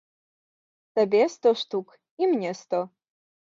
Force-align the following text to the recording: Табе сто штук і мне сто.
Табе 0.99 1.21
сто 1.35 1.53
штук 1.61 1.87
і 2.25 2.33
мне 2.35 2.57
сто. 2.65 2.83